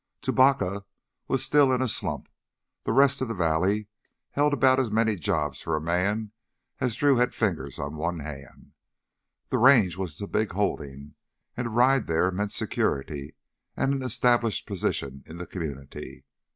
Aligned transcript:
Tubacca 0.23 0.83
was 1.27 1.45
still 1.45 1.71
in 1.71 1.79
a 1.79 1.87
slump; 1.87 2.27
the 2.85 2.91
rest 2.91 3.21
of 3.21 3.27
the 3.27 3.35
valley 3.35 3.87
held 4.31 4.51
about 4.51 4.79
as 4.79 4.89
many 4.89 5.15
jobs 5.15 5.61
for 5.61 5.75
a 5.75 5.79
man 5.79 6.31
as 6.79 6.95
Drew 6.95 7.17
had 7.17 7.35
fingers 7.35 7.77
on 7.77 7.95
one 7.97 8.19
hand. 8.21 8.71
The 9.49 9.59
Range 9.59 9.95
was 9.97 10.17
the 10.17 10.25
big 10.25 10.53
holding, 10.53 11.13
and 11.55 11.65
to 11.65 11.69
ride 11.69 12.07
there 12.07 12.31
meant 12.31 12.51
security 12.51 13.35
and 13.77 13.93
an 13.93 14.01
established 14.01 14.65
position 14.65 15.21
in 15.27 15.37
the 15.37 15.45
community. 15.45 16.25